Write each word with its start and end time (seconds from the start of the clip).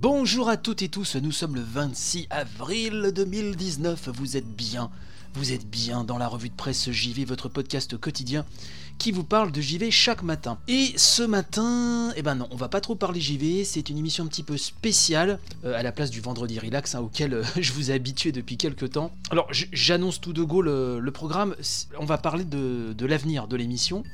Bonjour 0.00 0.48
à 0.48 0.56
toutes 0.56 0.82
et 0.82 0.88
tous, 0.88 1.16
nous 1.16 1.32
sommes 1.32 1.56
le 1.56 1.60
26 1.60 2.28
avril 2.30 3.10
2019, 3.12 4.10
vous 4.14 4.36
êtes 4.36 4.46
bien, 4.46 4.90
vous 5.34 5.52
êtes 5.52 5.68
bien 5.68 6.04
dans 6.04 6.18
la 6.18 6.28
revue 6.28 6.50
de 6.50 6.54
presse 6.54 6.88
JV, 6.92 7.24
votre 7.24 7.48
podcast 7.48 7.96
quotidien 7.96 8.44
qui 8.98 9.10
vous 9.10 9.24
parle 9.24 9.50
de 9.50 9.60
JV 9.60 9.90
chaque 9.90 10.22
matin. 10.22 10.58
Et 10.68 10.92
ce 10.96 11.24
matin, 11.24 12.12
eh 12.14 12.22
ben 12.22 12.36
non, 12.36 12.46
on 12.52 12.56
va 12.56 12.68
pas 12.68 12.80
trop 12.80 12.94
parler 12.94 13.20
JV, 13.20 13.64
c'est 13.64 13.90
une 13.90 13.98
émission 13.98 14.22
un 14.22 14.28
petit 14.28 14.44
peu 14.44 14.56
spéciale, 14.56 15.40
euh, 15.64 15.76
à 15.76 15.82
la 15.82 15.90
place 15.90 16.10
du 16.10 16.20
vendredi 16.20 16.60
relax 16.60 16.94
hein, 16.94 17.00
auquel 17.00 17.34
euh, 17.34 17.42
je 17.60 17.72
vous 17.72 17.90
ai 17.90 17.94
habitué 17.94 18.30
depuis 18.30 18.56
quelques 18.56 18.90
temps. 18.90 19.10
Alors 19.32 19.48
j'annonce 19.50 20.20
tout 20.20 20.32
de 20.32 20.44
go 20.44 20.62
le, 20.62 21.10
programme, 21.12 21.56
on 21.98 22.04
va 22.04 22.18
parler 22.18 22.44
de, 22.44 22.92
de 22.92 23.06
l'avenir 23.06 23.48
de 23.48 23.56
l'émission. 23.56 24.04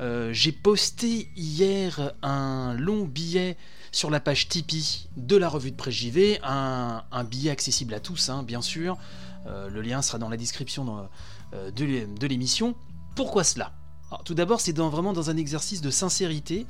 Euh, 0.00 0.30
J'ai 0.32 0.52
posté 0.52 1.28
hier 1.36 2.12
un 2.22 2.74
long 2.74 3.04
billet 3.04 3.56
sur 3.92 4.10
la 4.10 4.20
page 4.20 4.48
Tipeee 4.48 5.08
de 5.16 5.36
la 5.36 5.48
revue 5.48 5.70
de 5.70 5.76
presse 5.76 5.94
JV, 5.94 6.40
un, 6.42 7.02
billet 7.24 7.50
accessible 7.50 7.94
à 7.94 8.00
tous, 8.00 8.30
hein, 8.30 8.42
bien 8.42 8.62
sûr. 8.62 8.96
Euh, 9.46 9.68
le 9.68 9.82
lien 9.82 10.02
sera 10.02 10.18
dans 10.18 10.28
la 10.28 10.36
description 10.36 11.06
euh, 11.54 11.70
de 11.70 11.84
l'é- 11.84 12.06
de 12.06 12.26
l'émission. 12.26 12.74
Pourquoi 13.14 13.44
cela? 13.44 13.72
Tout 14.24 14.34
d'abord, 14.34 14.60
c'est 14.60 14.76
vraiment 14.76 15.12
dans 15.12 15.30
un 15.30 15.36
exercice 15.36 15.80
de 15.80 15.90
sincérité. 15.90 16.66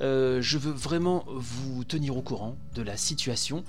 Euh, 0.00 0.40
je 0.40 0.58
veux 0.58 0.70
vraiment 0.72 1.24
vous 1.28 1.84
tenir 1.84 2.16
au 2.16 2.22
courant 2.22 2.56
de 2.74 2.82
la 2.82 2.96
situation. 2.96 3.64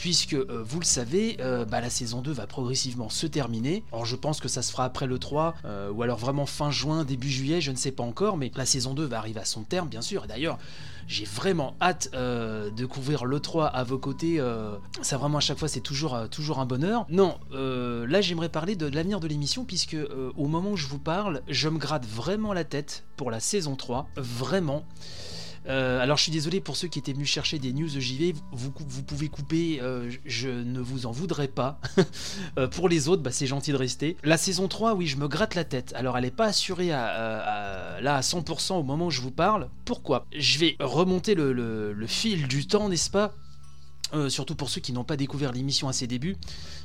Puisque 0.00 0.32
euh, 0.32 0.64
vous 0.64 0.80
le 0.80 0.86
savez, 0.86 1.36
euh, 1.40 1.66
bah, 1.66 1.82
la 1.82 1.90
saison 1.90 2.22
2 2.22 2.32
va 2.32 2.46
progressivement 2.46 3.10
se 3.10 3.26
terminer. 3.26 3.84
Alors 3.92 4.06
je 4.06 4.16
pense 4.16 4.40
que 4.40 4.48
ça 4.48 4.62
se 4.62 4.72
fera 4.72 4.86
après 4.86 5.06
le 5.06 5.18
3, 5.18 5.56
euh, 5.66 5.90
ou 5.90 6.02
alors 6.02 6.16
vraiment 6.16 6.46
fin 6.46 6.70
juin, 6.70 7.04
début 7.04 7.28
juillet, 7.28 7.60
je 7.60 7.70
ne 7.70 7.76
sais 7.76 7.90
pas 7.92 8.02
encore, 8.02 8.38
mais 8.38 8.50
la 8.56 8.64
saison 8.64 8.94
2 8.94 9.04
va 9.04 9.18
arriver 9.18 9.40
à 9.40 9.44
son 9.44 9.62
terme, 9.62 9.90
bien 9.90 10.00
sûr. 10.00 10.24
Et 10.24 10.26
d'ailleurs, 10.26 10.56
j'ai 11.06 11.26
vraiment 11.26 11.74
hâte 11.82 12.10
de 12.12 12.86
couvrir 12.86 13.26
le 13.26 13.40
3 13.40 13.66
à 13.66 13.84
vos 13.84 13.98
côtés. 13.98 14.40
ça 15.02 15.18
vraiment 15.18 15.38
à 15.38 15.40
chaque 15.40 15.58
fois 15.58 15.66
c'est 15.66 15.80
toujours, 15.80 16.14
un 16.14 16.66
bonheur. 16.66 17.04
Non, 17.08 17.36
là 17.50 18.20
j'aimerais 18.20 18.48
parler 18.48 18.76
de 18.76 18.86
l'avenir 18.86 19.18
de 19.18 19.26
l'émission 19.26 19.64
puisque 19.64 19.96
au 20.36 20.46
moment 20.46 20.70
où 20.70 20.76
je 20.76 20.86
vous 20.86 21.00
parle, 21.00 21.42
je 21.48 21.68
me 21.68 21.78
gratte 21.78 22.06
vraiment 22.06 22.52
la 22.52 22.62
tête 22.62 23.04
pour 23.16 23.32
la 23.32 23.40
saison 23.40 23.74
3. 23.74 24.08
Vraiment. 24.16 24.84
Euh, 25.66 26.00
alors 26.00 26.16
je 26.16 26.22
suis 26.22 26.32
désolé 26.32 26.60
pour 26.60 26.76
ceux 26.76 26.88
qui 26.88 26.98
étaient 26.98 27.12
venus 27.12 27.28
chercher 27.28 27.58
des 27.58 27.72
news 27.72 27.88
JV, 27.88 28.34
vous, 28.52 28.70
pouvez 28.70 29.28
couper, 29.28 29.78
euh, 29.82 30.10
je 30.24 30.48
ne 30.48 30.80
vous 30.80 31.06
en 31.06 31.10
voudrais 31.10 31.48
pas. 31.48 31.80
Euh, 32.58 32.66
pour 32.66 32.88
les 32.88 33.08
autres, 33.08 33.22
bah, 33.22 33.30
c'est 33.30 33.46
gentil 33.46 33.70
de 33.70 33.76
rester. 33.76 34.16
La 34.24 34.36
saison 34.36 34.66
3, 34.66 34.94
oui, 34.94 35.06
je 35.06 35.16
me 35.16 35.28
gratte 35.28 35.54
la 35.54 35.64
tête. 35.64 35.92
Alors 35.94 36.16
elle 36.16 36.24
n'est 36.24 36.30
pas 36.30 36.46
assurée 36.46 36.90
à, 36.90 37.98
là 38.00 38.16
à 38.16 38.20
100% 38.20 38.74
au 38.74 38.82
moment 38.82 39.06
où 39.06 39.10
je 39.10 39.20
vous 39.20 39.30
parle. 39.30 39.68
Pourquoi? 39.84 40.26
Je 40.36 40.58
vais 40.58 40.76
remonter 40.80 41.34
le, 41.34 41.94
fil 42.06 42.48
du 42.48 42.66
temps, 42.66 42.88
n'est-ce 42.88 43.10
pas? 43.10 43.34
Surtout 44.28 44.56
pour 44.56 44.68
ceux 44.68 44.80
qui 44.80 44.92
n'ont 44.92 45.04
pas 45.04 45.16
découvert 45.16 45.52
l'émission 45.52 45.88
à 45.88 45.92
ses 45.92 46.06
débuts. 46.06 46.36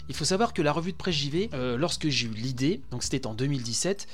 Il 0.09 0.15
faut 0.15 0.25
savoir 0.25 0.53
que 0.53 0.61
la 0.61 0.71
revue 0.71 0.91
de 0.91 0.97
presse 0.97 1.15
JV, 1.15 1.49
lorsque 1.77 2.09
j'ai 2.09 2.27
eu 2.27 2.31
l'idée, 2.31 2.81
donc 2.91 3.01
c'était 3.01 3.25
en 3.25 3.33
2017, 3.33 4.07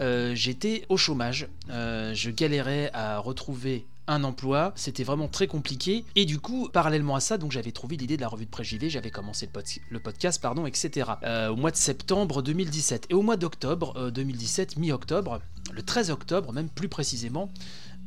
euh, 0.00 0.34
j'étais 0.34 0.86
au 0.88 0.96
chômage. 0.96 1.48
Je 1.68 2.30
galérais 2.30 2.90
à 2.94 3.18
retrouver 3.18 3.86
un 4.06 4.24
emploi, 4.24 4.72
c'était 4.76 5.04
vraiment 5.04 5.28
très 5.28 5.46
compliqué. 5.46 6.04
Et 6.16 6.24
du 6.24 6.38
coup, 6.38 6.68
parallèlement 6.72 7.14
à 7.16 7.20
ça, 7.20 7.38
donc 7.38 7.52
j'avais 7.52 7.72
trouvé 7.72 7.96
l'idée 7.96 8.16
de 8.16 8.20
la 8.22 8.28
revue 8.28 8.44
de 8.44 8.50
presse 8.50 8.66
JV, 8.66 8.90
j'avais 8.90 9.10
commencé 9.10 9.46
le, 9.46 9.52
pod- 9.52 9.64
le 9.90 9.98
podcast, 10.00 10.40
pardon, 10.42 10.66
etc. 10.66 11.10
euh, 11.22 11.48
au 11.48 11.56
mois 11.56 11.70
de 11.70 11.76
septembre 11.76 12.42
2017. 12.42 13.06
Et 13.10 13.14
au 13.14 13.22
mois 13.22 13.36
d'octobre 13.36 13.94
euh, 13.96 14.10
2017, 14.10 14.76
mi-octobre, 14.76 15.40
le 15.72 15.82
13 15.82 16.10
octobre 16.10 16.52
même 16.52 16.68
plus 16.68 16.88
précisément, 16.88 17.50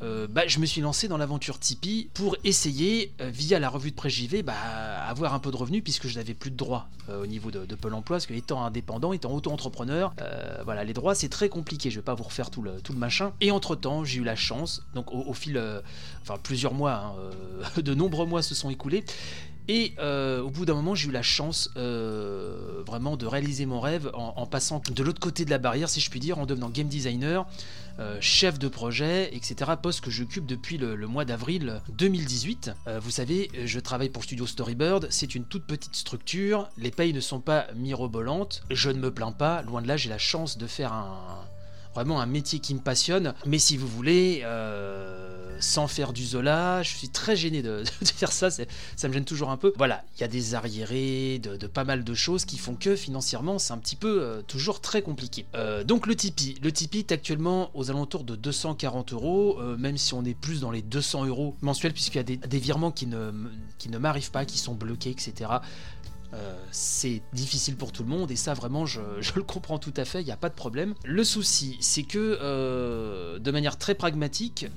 euh, 0.03 0.28
bah, 0.30 0.44
je 0.47 0.59
me 0.59 0.66
suis 0.66 0.81
lancé 0.81 1.08
dans 1.08 1.18
l'aventure 1.18 1.59
Tipeee 1.59 2.09
pour 2.13 2.35
essayer, 2.44 3.12
euh, 3.22 3.30
via 3.30 3.59
la 3.59 3.69
revue 3.69 3.91
de 3.91 3.96
presse 3.96 4.13
JV, 4.13 4.44
bah, 4.44 4.53
avoir 5.08 5.34
un 5.34 5.40
peu 5.40 5.52
de 5.52 5.58
revenus 5.58 5.84
puisque 5.84 6.08
je 6.08 6.18
n'avais 6.18 6.34
plus 6.34 6.52
de 6.52 6.56
droits 6.56 6.88
euh, 7.09 7.24
au 7.24 7.25
niveau 7.25 7.50
de, 7.52 7.75
Pôle 7.75 7.94
emploi, 7.94 8.18
parce 8.18 8.25
que 8.25 8.34
étant 8.34 8.63
indépendant, 8.63 9.13
étant 9.13 9.31
auto-entrepreneur, 9.31 10.13
voilà, 10.66 10.84
les 10.84 10.94
droits 10.94 11.16
c'est 11.16 11.30
très 11.30 11.47
compliqué, 11.50 11.91
je 11.91 11.97
vais 11.97 12.03
pas 12.03 12.16
vous 12.16 12.24
refaire 12.24 12.50
tout 12.50 12.62
le, 12.62 12.81
tout 12.81 12.94
le 12.94 13.00
machin. 13.00 13.34
Et 13.40 13.52
entre-temps, 13.52 14.03
j'ai 14.03 14.19
eu 14.19 14.24
la 14.24 14.35
chance, 14.35 14.84
donc 14.96 15.13
au, 15.13 15.34
fil, 15.34 15.62
enfin 16.22 16.40
plusieurs 16.41 16.74
mois, 16.74 17.16
hein, 17.78 17.81
de 17.81 17.94
nombreux 17.94 18.25
mois 18.25 18.41
se 18.41 18.56
sont 18.56 18.69
écoulés, 18.69 19.03
et 19.67 19.94
euh, 20.00 20.41
au 20.41 20.50
bout 20.50 20.66
d'un 20.66 20.75
moment, 20.75 20.95
j'ai 20.95 21.09
eu 21.09 21.11
la 21.11 21.22
chance 21.22 21.69
euh, 21.75 22.83
vraiment 22.85 23.17
de 23.17 23.25
réaliser 23.25 23.66
mon 23.66 23.81
rêve 23.81 24.09
en, 24.13 24.45
passant 24.45 24.81
de 24.89 25.03
l'autre 25.03 25.19
côté 25.19 25.44
de 25.44 25.50
la 25.50 25.57
barrière, 25.57 25.89
si 25.89 26.00
je 26.00 26.09
puis 26.09 26.19
dire, 26.19 26.39
en 26.39 26.45
devenant 26.45 26.69
game 26.69 26.88
designer, 26.88 27.45
euh, 28.00 28.17
chef 28.22 28.59
de 28.59 28.69
projet, 28.69 29.29
etc. 29.35 29.72
Poste 29.81 30.01
que 30.01 30.11
j'occupe 30.11 30.45
depuis 30.45 30.78
le, 30.78 30.95
mois 31.07 31.25
d'avril 31.25 31.81
2018. 31.89 32.72
Euh, 32.88 33.00
vous 33.00 33.11
savez, 33.11 33.50
je 33.66 33.79
travaille 33.79 34.09
pour 34.09 34.23
Studio 34.23 34.45
Storybird, 34.45 35.07
c'est 35.09 35.35
une 35.35 35.44
toute 35.44 35.66
petite 35.66 35.95
structure, 35.95 36.69
les 36.78 36.91
payes 36.91 37.13
ne 37.13 37.19
sont 37.19 37.41
pas 37.41 37.67
mirobolantes, 37.75 38.63
je 38.72 38.89
ne 38.89 38.99
me 38.99 39.11
plains 39.11 39.31
pas, 39.31 39.63
loin 39.63 39.81
de 39.81 39.88
là, 39.88 39.97
j'ai 39.97 40.09
la 40.09 40.17
chance 40.17 40.57
de 40.57 40.67
faire 40.67 40.94
un 40.94 41.44
vraiment 41.94 42.22
un 42.22 42.28
métier 42.28 42.59
qui 42.59 42.75
me 42.75 42.79
passionne. 42.79 43.34
Mais 43.47 43.57
si 43.57 43.75
vous 43.75 43.88
voulez, 43.88 44.44
sans 45.59 45.88
faire 45.88 46.13
du 46.13 46.25
Zola, 46.25 46.84
je 46.84 46.95
suis 46.95 47.09
très 47.09 47.35
gêné 47.35 47.62
de, 47.62 47.84
faire 48.03 48.31
ça, 48.31 48.50
ça 48.50 49.07
me 49.07 49.13
gêne 49.13 49.25
toujours 49.25 49.50
un 49.50 49.57
peu. 49.57 49.73
Voilà, 49.78 50.03
il 50.16 50.22
y 50.22 50.23
a 50.23 50.28
des 50.28 50.56
arriérés, 50.56 51.40
de, 51.40 51.68
pas 51.68 51.84
mal 51.84 52.03
de 52.03 52.13
choses 52.13 52.45
qui 52.45 52.57
font 52.57 52.75
que 52.75 52.95
financièrement, 52.95 53.59
c'est 53.59 53.73
un 53.73 53.78
petit 53.78 53.96
peu 53.96 54.22
euh, 54.22 54.41
toujours 54.41 54.81
très 54.81 55.01
compliqué. 55.01 55.46
Euh, 55.56 55.84
donc 55.84 56.07
le 56.07 56.16
Tipeee, 56.16 56.56
le 56.62 56.72
Tipeee 56.72 57.00
est 57.00 57.12
actuellement 57.12 57.72
aux 57.73 57.90
alentours 57.90 58.23
de 58.23 58.35
240 58.35 59.13
euros, 59.13 59.59
euh, 59.59 59.78
même 59.78 59.97
si 59.97 60.13
on 60.13 60.23
est 60.23 60.34
plus 60.34 60.62
dans 60.62 60.72
les 60.72 60.81
200 60.81 61.25
euros 61.25 61.56
mensuels, 61.62 61.94
puisqu'il 61.94 62.17
y 62.17 62.19
a 62.19 62.23
des, 62.23 62.59
virements 62.59 62.91
qui 62.91 63.07
ne, 63.07 63.31
qui 63.78 63.90
ne 63.90 63.97
m'arrivent 63.97 64.31
pas, 64.31 64.46
qui 64.46 64.57
sont 64.57 64.73
bloqués, 64.73 65.12
etc. 65.12 65.51
C'est 66.69 67.23
difficile 67.34 67.78
pour 67.78 67.91
tout 67.91 68.03
le 68.03 68.09
monde 68.09 68.29
et 68.29 68.35
ça 68.35 68.53
vraiment 68.53 68.85
je, 68.85 69.01
le 69.35 69.41
comprends 69.44 69.79
tout 69.79 69.94
à 69.97 70.06
fait, 70.06 70.22
il 70.22 70.25
n'y 70.25 70.31
a 70.31 70.38
pas 70.38 70.50
de 70.50 70.53
problème. 70.53 70.94
Le 71.03 71.23
souci 71.23 71.78
c'est 71.79 72.03
que 72.03 73.40
de 73.40 73.51
manière 73.51 73.78
très 73.78 73.96
pragmatique, 73.96 74.67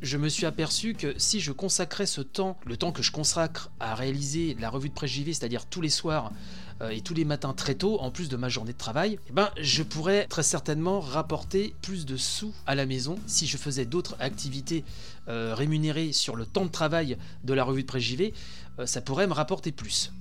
je 0.00 0.16
me 0.16 0.28
suis 0.28 0.46
aperçu 0.46 0.94
que 0.94 1.14
si 1.18 1.40
je 1.40 1.52
consacrais 1.52 2.06
ce 2.06 2.20
temps, 2.20 2.56
le 2.64 2.76
temps 2.76 2.92
que 2.92 3.02
je 3.02 3.10
consacre 3.10 3.70
à 3.80 3.94
réaliser 3.94 4.56
la 4.60 4.70
revue 4.70 4.88
de 4.88 4.94
presse 4.94 5.10
JV, 5.10 5.32
c'est-à-dire 5.32 5.66
tous 5.66 5.80
les 5.80 5.90
soirs 5.90 6.32
euh, 6.80 6.90
et 6.90 7.00
tous 7.00 7.14
les 7.14 7.24
matins 7.24 7.52
très 7.52 7.74
tôt, 7.74 7.98
en 8.00 8.10
plus 8.10 8.28
de 8.28 8.36
ma 8.36 8.48
journée 8.48 8.72
de 8.72 8.78
travail, 8.78 9.18
eh 9.28 9.32
ben, 9.32 9.50
je 9.60 9.82
pourrais 9.82 10.26
très 10.26 10.44
certainement 10.44 11.00
rapporter 11.00 11.74
plus 11.82 12.06
de 12.06 12.16
sous 12.16 12.54
à 12.66 12.74
la 12.74 12.86
maison 12.86 13.18
si 13.26 13.46
je 13.46 13.56
faisais 13.56 13.84
d'autres 13.84 14.16
activités 14.20 14.84
euh, 15.28 15.54
rémunérées 15.54 16.12
sur 16.12 16.36
le 16.36 16.46
temps 16.46 16.64
de 16.64 16.70
travail 16.70 17.16
de 17.44 17.52
la 17.52 17.64
revue 17.64 17.82
de 17.82 17.88
presse 17.88 18.04
JV, 18.04 18.32
euh, 18.78 18.86
ça 18.86 19.00
pourrait 19.00 19.26
me 19.26 19.32
rapporter 19.32 19.72
plus. 19.72 20.12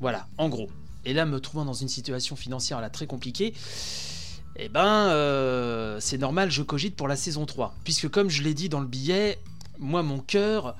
Voilà, 0.00 0.26
en 0.38 0.48
gros. 0.48 0.68
Et 1.04 1.12
là, 1.12 1.24
me 1.24 1.38
trouvant 1.38 1.64
dans 1.64 1.74
une 1.74 1.88
situation 1.88 2.34
financière 2.34 2.80
là 2.80 2.90
très 2.90 3.06
compliquée, 3.06 3.54
eh 4.56 4.68
ben, 4.68 5.08
euh, 5.08 5.98
c'est 6.00 6.18
normal, 6.18 6.50
je 6.50 6.62
cogite 6.62 6.94
pour 6.94 7.08
la 7.08 7.16
saison 7.16 7.44
3. 7.44 7.74
Puisque 7.84 8.08
comme 8.08 8.30
je 8.30 8.42
l'ai 8.42 8.54
dit 8.54 8.68
dans 8.68 8.80
le 8.80 8.86
billet, 8.86 9.38
moi, 9.78 10.02
mon 10.02 10.20
cœur 10.20 10.76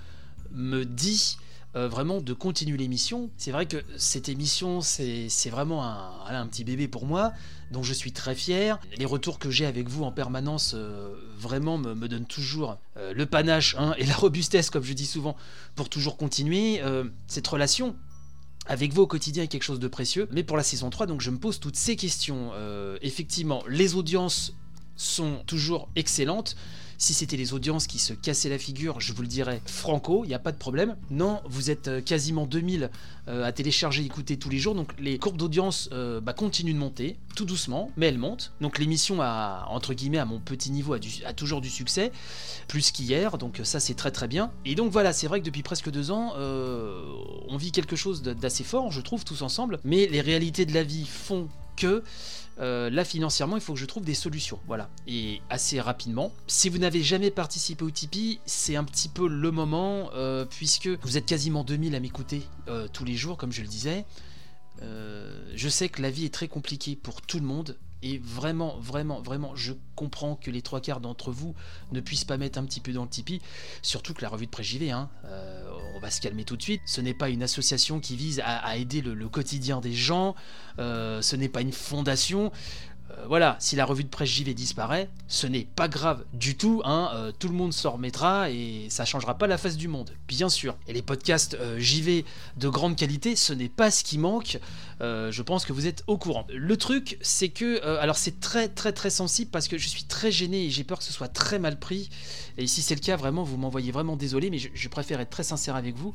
me 0.53 0.85
dit 0.85 1.39
euh, 1.75 1.89
vraiment 1.89 2.21
de 2.21 2.33
continuer 2.33 2.77
l'émission. 2.77 3.31
C'est 3.37 3.51
vrai 3.51 3.67
que 3.67 3.83
cette 3.97 4.29
émission, 4.29 4.81
c'est 4.81 5.51
vraiment 5.51 5.85
un, 5.85 6.13
un 6.29 6.47
petit 6.47 6.63
bébé 6.63 6.87
pour 6.87 7.05
moi, 7.05 7.33
dont 7.73 7.83
je 7.83 7.93
suis 7.93 8.13
très 8.13 8.37
fier. 8.37 8.79
Les 8.97 9.07
retours 9.07 9.41
que 9.41 9.51
j'ai 9.51 9.67
avec 9.67 9.89
vous 9.89 10.05
en 10.05 10.13
permanence, 10.13 10.75
euh, 10.77 11.13
vraiment, 11.37 11.77
me, 11.77 11.95
me 11.95 12.07
donnent 12.07 12.27
toujours 12.27 12.79
le 12.97 13.27
panache 13.27 13.75
hein, 13.77 13.95
et 13.99 14.07
la 14.07 14.15
robustesse, 14.15 14.71
comme 14.71 14.85
je 14.85 14.93
dis 14.93 15.07
souvent, 15.07 15.37
pour 15.75 15.89
toujours 15.89 16.17
continuer 16.17 16.81
cette 17.27 17.47
relation 17.49 17.97
avec 18.67 18.93
vous 18.93 19.03
au 19.03 19.07
quotidien 19.07 19.45
est 19.45 19.49
quelque 19.49 19.63
chose 19.63 19.81
de 19.81 19.89
précieux. 19.89 20.29
Mais 20.31 20.43
pour 20.43 20.57
la 20.57 20.63
saison 20.63 20.91
3, 20.91 21.07
donc 21.07 21.21
je 21.21 21.31
me 21.31 21.39
pose 21.39 21.61
toutes 21.61 21.77
ces 21.77 21.97
questions. 21.97 22.51
Euh, 22.55 22.97
effectivement, 23.03 23.63
les 23.69 23.95
audiences 23.95 24.55
sont 24.97 25.43
toujours 25.47 25.89
excellentes. 25.97 26.57
Si 27.05 27.13
c'était 27.13 27.37
les 27.37 27.53
audiences 27.53 27.87
qui 27.87 27.99
se 27.99 28.15
cassaient 28.15 28.49
la 28.49 28.57
figure, 28.57 28.99
je 28.99 29.13
vous 29.13 29.21
le 29.21 29.29
dirais 29.29 29.61
franco, 29.67 30.25
il 30.25 30.29
n'y 30.29 30.35
a 30.35 30.39
pas 30.39 30.53
de 30.53 30.57
problème. 30.57 30.97
Non, 31.11 31.43
vous 31.45 31.71
êtes 31.71 31.89
euh, 31.89 32.01
quasiment 32.01 32.47
2000 32.47 32.89
euh, 33.29 33.45
à 33.45 33.53
télécharger, 33.53 34.03
écouter 34.03 34.39
tous 34.39 34.49
les 34.49 34.57
jours, 34.57 34.75
donc 34.75 34.99
les 34.99 35.19
courbes 35.19 35.37
d'audience 35.37 35.91
euh, 35.93 36.23
bah, 36.23 36.33
continuent 36.33 36.73
de 36.73 36.79
monter, 36.79 37.19
tout 37.37 37.45
doucement, 37.45 37.91
mais 37.99 38.07
elles 38.07 38.17
montent. 38.17 38.55
Donc 38.63 38.79
l'émission 38.79 39.19
entre 39.21 39.93
guillemets, 39.93 40.17
à 40.17 40.25
mon 40.25 40.41
petit 40.41 40.71
niveau, 40.71 40.95
a, 40.95 41.33
toujours 41.35 41.61
du 41.61 41.69
succès, 41.69 42.11
plus 42.69 42.91
qu'hier, 42.91 43.37
donc 43.37 43.61
ça 43.65 43.81
c'est 43.81 43.93
très 43.93 44.11
très 44.11 44.27
bien. 44.27 44.51
Et 44.65 44.75
donc 44.75 44.91
voilà, 44.91 45.13
c'est 45.13 45.27
vrai 45.27 45.41
que 45.41 45.45
depuis 45.45 45.63
presque 45.63 45.91
deux 45.91 46.11
ans, 46.11 46.33
on 46.39 47.57
vit 47.59 47.71
quelque 47.71 47.97
chose 47.97 48.23
d'assez 48.23 48.65
fort, 48.65 48.91
je 48.91 49.03
trouve, 49.03 49.27
tous 49.27 49.43
ensemble, 49.43 49.79
mais 49.85 50.07
les 50.07 50.23
réalités 50.23 50.65
de 50.65 50.73
la 50.73 50.83
vie 50.83 51.05
font 51.05 51.49
que 51.77 52.03
euh, 52.61 52.89
là 52.91 53.05
financièrement 53.05 53.57
il 53.57 53.63
faut 53.63 53.75
que 53.75 53.79
je 53.79 53.87
trouve 53.87 54.05
des 54.05 54.15
solutions. 54.15 54.59
Voilà. 54.67 54.89
Et 55.07 55.41
assez 55.51 55.81
rapidement. 55.81 56.33
Si 56.47 56.69
vous 56.69 56.79
n'avez 56.79 57.03
jamais 57.03 57.31
participé 57.31 57.85
au 57.85 57.91
Tipeee 57.91 58.41
c'est 58.47 58.77
un 58.77 58.85
petit 58.85 59.09
peu 59.09 59.29
le 59.29 59.51
moment 59.51 60.11
euh, 60.15 60.45
puisque 60.45 60.89
vous 61.03 61.17
êtes 61.17 61.27
quasiment 61.27 61.65
2000 61.65 61.95
à 61.95 62.01
m'écouter 62.01 62.43
euh, 62.69 62.89
tous 62.93 63.05
les 63.05 63.15
jours 63.15 63.37
comme 63.37 63.53
je 63.53 63.63
le 63.63 63.69
disais 63.69 64.05
Euh, 64.83 65.53
je 65.55 65.69
sais 65.69 65.89
que 65.89 66.03
la 66.03 66.11
vie 66.11 66.25
est 66.25 66.35
très 66.35 66.49
compliquée 66.49 66.97
pour 66.97 67.23
tout 67.23 67.39
le 67.39 67.47
monde 67.47 67.77
et 68.03 68.19
vraiment 68.19 68.77
vraiment 68.81 69.23
vraiment 69.23 69.57
je 69.57 69.73
comprends 69.95 70.37
que 70.37 70.51
les 70.51 70.63
trois 70.63 70.81
quarts 70.81 71.01
d'entre 71.01 71.31
vous 71.31 71.55
ne 71.93 72.01
puissent 72.01 72.25
pas 72.25 72.37
mettre 72.37 72.59
un 72.59 72.65
petit 72.65 72.81
peu 72.81 72.93
dans 72.93 73.05
le 73.05 73.09
Tipeee 73.09 73.41
surtout 73.83 74.13
que 74.13 74.23
la 74.23 74.29
revue 74.29 74.47
de 74.47 74.51
presse 74.51 74.67
JV 74.67 74.91
hein, 74.91 75.09
euh, 75.25 75.71
on 75.95 76.01
va 76.01 76.11
se 76.11 76.21
calmer 76.21 76.45
tout 76.45 76.57
de 76.57 76.63
suite 76.63 76.83
ce 76.87 77.01
n'est 77.01 77.15
pas 77.15 77.31
une 77.31 77.43
association 77.43 78.01
qui 78.01 78.17
vise 78.17 78.43
à, 78.45 78.77
aider 78.77 79.01
le, 79.01 79.15
le 79.15 79.29
quotidien 79.29 79.81
des 79.81 79.95
gens 79.95 80.35
euh, 80.79 81.23
ce 81.23 81.37
n'est 81.37 81.49
pas 81.49 81.61
une 81.61 81.73
fondation. 81.73 82.53
Euh, 83.19 83.27
voilà, 83.29 83.57
si 83.59 83.77
la 83.77 83.85
revue 83.85 84.05
de 84.05 84.09
presse 84.09 84.29
JV 84.29 84.55
disparaît, 84.55 85.09
ce 85.29 85.47
n'est 85.47 85.67
pas 85.77 85.89
grave 85.89 86.25
du 86.33 86.57
tout, 86.57 86.83
hein, 86.85 87.11
euh, 87.15 87.33
tout 87.39 87.49
le 87.49 87.55
monde 87.55 87.73
s'en 87.73 87.93
remettra 87.93 88.51
et 88.51 88.87
ça 88.89 89.05
changera 89.05 89.37
pas 89.37 89.47
la 89.47 89.59
face 89.59 89.77
du 89.77 89.89
monde, 89.89 90.11
bien 90.29 90.49
sûr. 90.49 90.77
Et 90.89 90.93
les 90.93 91.03
podcasts 91.03 91.55
euh, 91.55 91.79
JV 91.79 92.25
de 92.57 92.69
grande 92.69 92.97
qualité, 92.97 93.37
ce 93.37 93.53
n'est 93.53 93.69
pas 93.69 93.91
ce 93.91 94.05
qui 94.05 94.19
manque, 94.19 94.59
je 95.01 95.43
pense 95.43 95.67
que 95.67 95.75
vous 95.75 95.87
êtes 95.87 96.03
au 96.07 96.17
courant. 96.17 96.47
Le 96.51 96.77
truc, 96.79 97.19
c'est 97.21 97.51
que, 97.51 97.85
alors 97.99 98.17
c'est 98.17 98.41
très 98.41 98.69
très 98.69 98.91
très 98.93 99.11
sensible 99.11 99.51
parce 99.51 99.69
que 99.69 99.77
je 99.77 99.87
suis 99.87 100.05
très 100.05 100.33
gêné 100.33 100.65
et 100.65 100.71
j'ai 100.71 100.83
peur 100.83 100.97
que 100.99 101.05
ce 101.05 101.13
soit 101.13 101.29
très 101.29 101.59
mal 101.59 101.79
pris. 101.79 102.09
Et 102.57 102.67
si 102.67 102.81
c'est 102.81 102.95
le 102.95 103.01
cas, 103.01 103.17
vraiment, 103.17 103.43
vous 103.43 103.59
m'envoyez 103.59 103.93
vraiment 103.93 104.17
désolé, 104.17 104.49
mais 104.49 104.59
je, 104.59 104.89
préfère 104.89 105.21
être 105.21 105.29
très 105.29 105.43
sincère 105.43 105.77
avec 105.77 105.97
vous 105.97 106.15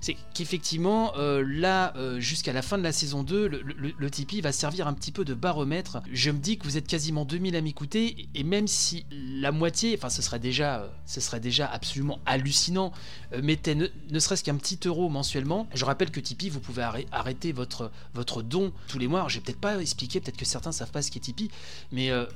c'est 0.00 0.16
qu'effectivement, 0.32 1.12
là, 1.16 1.92
jusqu'à 2.18 2.54
la 2.54 2.62
fin 2.62 2.78
de 2.78 2.82
la 2.82 2.92
saison 2.92 3.22
2, 3.22 3.46
le, 3.48 4.10
Tipeee 4.10 4.40
va 4.40 4.52
servir 4.52 4.88
un 4.88 4.94
petit 4.94 5.12
peu 5.12 5.26
de 5.26 5.34
baromètre. 5.34 6.00
Dis 6.40 6.58
que 6.58 6.64
vous 6.64 6.76
êtes 6.76 6.86
quasiment 6.88 7.24
2000 7.24 7.54
à 7.56 7.60
m'écouter, 7.60 8.28
et 8.34 8.42
même 8.42 8.66
si 8.66 9.06
la 9.12 9.52
moitié, 9.52 9.94
enfin 9.96 10.08
ce 10.10 10.22
serait 10.22 10.38
déjà, 10.40 10.80
euh, 10.80 10.88
ce 11.06 11.20
serait 11.20 11.40
déjà 11.40 11.66
absolument 11.66 12.18
hallucinant, 12.26 12.92
euh, 13.32 13.42
mettait 13.42 13.74
ne, 13.74 14.18
serait-ce 14.18 14.42
qu'un 14.42 14.56
petit 14.56 14.78
euro 14.86 15.08
mensuellement, 15.08 15.68
je 15.74 15.84
rappelle 15.84 16.10
que 16.10 16.20
Tipeee, 16.20 16.48
vous 16.50 16.60
pouvez 16.60 16.82
arrê- 16.82 17.06
arrêter 17.12 17.52
votre, 17.52 17.90
votre 18.14 18.42
don 18.42 18.72
tous 18.88 18.98
les 18.98 19.06
mois. 19.06 19.20
Alors, 19.20 19.28
Je 19.30 19.36
vais 19.38 19.42
peut-être 19.44 19.60
pas 19.60 19.80
expliquer, 19.80 20.20
peut-être 20.20 20.36
que 20.36 20.44
certains 20.44 20.72
savent 20.72 20.90
pas 20.90 21.02
ce 21.02 21.10
qu'est 21.10 21.20
Tipeee, 21.20 21.50
mais... 21.92 22.10
euh, 22.10 22.26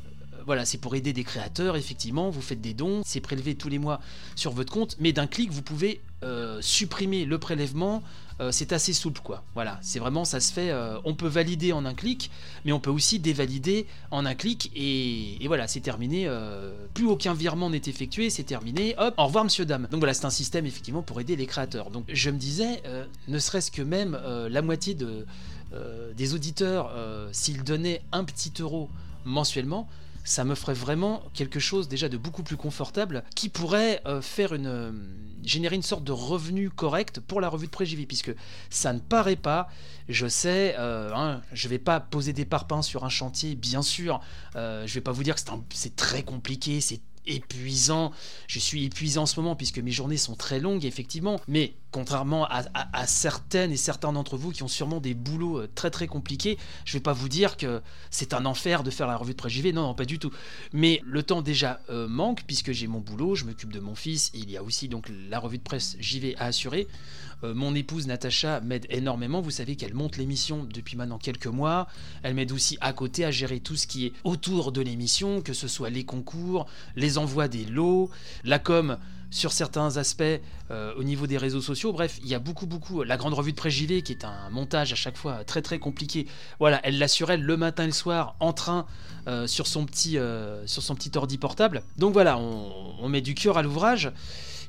voilà, 0.47 0.65
c'est 0.65 0.79
pour 0.79 0.95
aider 0.95 1.13
des 1.13 1.25
créateurs, 1.25 1.77
effectivement, 1.77 2.31
vous 2.31 2.43
faites 2.43 2.61
des 2.61 2.75
dons, 2.75 3.03
c'est 3.05 3.21
prélevé 3.21 3.55
tous 3.55 3.69
les 3.69 3.79
mois 3.79 4.01
sur 4.37 4.53
votre 4.53 4.73
compte, 4.73 4.97
mais 5.01 5.13
d'un 5.13 5.27
clic, 5.27 5.51
vous 5.51 5.63
pouvez 5.63 6.01
euh, 6.23 6.59
supprimer 6.63 7.25
le 7.25 7.39
prélèvement, 7.39 8.03
euh, 8.41 8.51
c'est 8.51 8.73
assez 8.73 8.93
souple, 8.93 9.21
quoi. 9.23 9.45
Voilà, 9.55 9.79
c'est 9.83 9.99
vraiment, 9.99 10.25
ça 10.25 10.41
se 10.41 10.53
fait, 10.53 10.71
euh, 10.71 10.99
on 11.05 11.15
peut 11.15 11.29
valider 11.29 11.73
en 11.73 11.85
un 11.85 11.95
clic, 11.95 12.31
mais 12.65 12.73
on 12.73 12.81
peut 12.81 12.91
aussi 12.91 13.19
dévalider 13.19 13.87
en 14.11 14.25
un 14.25 14.35
clic, 14.35 14.71
et, 14.75 15.39
voilà, 15.47 15.67
c'est 15.67 15.81
terminé, 15.81 16.29
plus 16.95 17.07
aucun 17.07 17.35
virement 17.35 17.71
n'est 17.71 17.83
effectué, 17.87 18.31
c'est 18.31 18.45
terminé, 18.45 18.95
hop, 18.99 19.15
au 19.19 19.27
revoir 19.27 19.45
monsieur, 19.45 19.67
dame. 19.67 19.87
Donc 19.91 20.01
voilà, 20.01 20.15
c'est 20.15 20.25
un 20.27 20.31
système, 20.31 20.67
effectivement, 20.67 21.03
pour 21.03 21.21
aider 21.21 21.37
les 21.37 21.47
créateurs. 21.47 21.91
Donc 21.91 22.05
je 22.09 22.31
me 22.31 22.39
disais, 22.39 22.83
ne 23.29 23.39
serait-ce 23.39 23.71
que 23.71 23.83
même 23.83 24.19
la 24.49 24.63
moitié 24.63 24.95
de, 24.95 25.27
des 26.17 26.35
auditeurs, 26.35 26.93
s'ils 27.33 27.63
donnaient 27.63 28.03
un 28.13 28.25
petit 28.25 28.53
euro 28.61 28.89
mensuellement, 29.25 29.89
ça 30.25 30.45
me 30.45 30.55
ferait 30.55 30.75
vraiment 30.75 31.23
quelque 31.35 31.61
chose 31.61 31.89
déjà 31.89 32.09
de 32.09 32.17
beaucoup 32.17 32.43
plus 32.43 32.57
confortable 32.57 33.23
qui 33.37 33.49
pourrait 33.49 34.01
euh, 34.07 34.21
faire 34.23 34.55
une 34.55 34.67
euh, 34.67 34.93
générer 35.45 35.77
une 35.77 35.83
sorte 35.83 36.05
de 36.05 36.13
revenu 36.13 36.71
correct 36.71 37.21
pour 37.21 37.41
la 37.41 37.49
revue 37.49 37.69
de 37.69 37.85
JV 37.85 38.07
puisque 38.07 38.33
ça 38.71 38.93
ne 38.93 38.99
paraît 38.99 39.37
pas 39.37 39.69
je 40.09 40.27
sais 40.27 40.75
euh, 40.79 41.13
hein, 41.15 41.43
je 41.53 41.69
vais 41.69 41.79
pas 41.79 42.01
poser 42.01 42.33
des 42.33 42.47
parpaings 42.47 42.83
sur 42.83 43.05
un 43.05 43.11
chantier 43.11 43.55
bien 43.55 43.83
sûr 43.83 44.21
euh, 44.57 44.87
je 44.87 44.95
vais 44.95 45.01
pas 45.03 45.13
vous 45.13 45.23
dire 45.23 45.35
que 45.35 45.43
c'est 45.71 45.97
très 45.97 46.23
compliqué 46.23 46.81
c'est 46.81 47.01
épuisant. 47.27 48.13
Je 48.47 48.59
suis 48.59 48.85
épuisé 48.85 49.19
en 49.19 49.27
ce 49.27 49.41
moment 49.41 49.57
puisque 49.57 49.79
mes 49.79 49.91
journées 49.91 50.17
sont 50.17 50.35
très 50.35 50.61
longues, 50.61 50.85
effectivement. 50.85 51.41
Mais 51.49 51.75
contrairement 51.95 52.45
à, 52.51 53.07
certaines 53.07 53.71
et 53.71 53.77
certains 53.77 54.13
d'entre 54.13 54.37
vous 54.37 54.51
qui 54.51 54.65
ont 54.65 54.69
sûrement 54.69 54.99
des 54.99 55.15
boulots 55.15 55.61
euh, 55.61 55.69
très 55.77 55.93
très 55.93 56.09
compliqués, 56.09 56.59
je 56.85 56.95
vais 56.95 57.01
pas 57.01 57.13
vous 57.13 57.29
dire 57.29 57.57
que 57.57 57.83
c'est 58.11 58.35
un 58.35 58.47
enfer 58.47 58.83
de 58.83 58.91
faire 58.91 59.07
la 59.07 59.17
revue 59.17 59.31
de 59.31 59.37
presse 59.37 59.53
JV. 59.53 59.73
Non, 59.73 59.83
non, 59.83 59.95
pas 59.95 60.05
du 60.05 60.19
tout. 60.19 60.33
Mais 60.73 61.01
le 61.05 61.23
temps 61.23 61.41
déjà 61.41 61.79
euh, 61.91 62.09
manque 62.09 62.43
puisque 62.49 62.73
j'ai 62.73 62.89
mon 62.89 62.99
boulot, 62.99 63.37
je 63.37 63.45
m'occupe 63.45 63.73
de 63.73 63.79
mon 63.79 63.95
fils 63.95 64.33
il 64.35 64.51
y 64.51 64.57
a 64.57 64.65
aussi 64.65 64.89
donc 64.89 65.09
la 65.31 65.39
revue 65.39 65.59
de 65.59 65.63
presse 65.63 65.97
JV 66.01 66.35
à 66.37 66.47
assurer. 66.47 66.89
Euh, 67.45 67.55
mon 67.55 67.77
épouse 67.77 68.09
Natacha 68.09 68.61
m'aide 68.61 68.87
énormément. 68.91 69.41
Vous 69.41 69.53
savez 69.53 69.77
qu'elle 69.77 69.95
monte 69.95 70.17
l'émission 70.17 70.65
depuis 70.65 70.97
maintenant 70.97 71.19
quelques 71.19 71.47
mois. 71.47 71.87
Elle 72.25 72.35
m'aide 72.35 72.51
aussi 72.51 72.77
à 72.81 72.93
côté 72.93 73.25
à 73.25 73.31
gérer 73.31 73.61
tout 73.61 73.77
ce 73.77 73.87
qui 73.87 74.07
est 74.07 74.13
autour 74.25 74.73
de 74.73 74.81
l'émission, 74.81 75.43
que 75.43 75.53
ce 75.53 75.69
soit 75.69 75.91
les 75.91 76.05
concours, 76.05 76.67
les 76.97 77.19
envois 77.19 77.47
des 77.47 77.65
lots, 77.65 78.11
la 78.43 78.59
com 78.59 78.99
sur 79.35 79.51
certains 79.51 79.97
aspects 79.97 80.23
euh, 80.71 80.95
au 80.97 81.03
niveau 81.03 81.27
des 81.27 81.39
réseaux 81.39 81.61
sociaux. 81.61 81.93
Bref, 81.93 82.21
il 82.23 82.29
y 82.29 82.37
a 82.37 82.39
beaucoup, 82.39 82.67
beaucoup. 82.67 83.03
La 83.03 83.17
grande 83.17 83.35
revue 83.35 83.51
de 83.51 83.57
presse 83.57 83.75
JV, 83.75 84.03
qui 84.03 84.13
est 84.13 84.25
un 84.25 84.49
montage 84.51 84.93
à 84.93 84.95
chaque 84.95 85.17
fois 85.17 85.43
très, 85.43 85.61
très 85.61 85.81
compliqué. 85.81 86.29
Voilà, 86.61 86.81
elle 86.85 86.99
l'assure 86.99 87.33
elle 87.33 87.43
le 87.43 87.57
matin 87.57 87.83
et 87.83 87.87
le 87.87 87.93
soir 87.93 88.37
en 88.39 88.53
train 88.53 88.87
euh, 89.27 89.49
sur 89.49 89.67
son 89.67 89.87
petit, 89.87 90.19
euh, 90.19 90.65
sur 90.69 90.85
ordi 91.17 91.37
portable. 91.37 91.83
Donc 91.99 92.13
voilà, 92.13 92.39
on 92.39 93.09
met 93.09 93.23
du 93.23 93.35
cœur 93.35 93.59
à 93.59 93.63
l'ouvrage. 93.63 94.13